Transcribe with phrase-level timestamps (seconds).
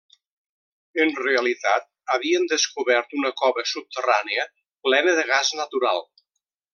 [1.03, 4.47] En realitat havien descobert una cova subterrània
[4.89, 6.03] plena de gas natural.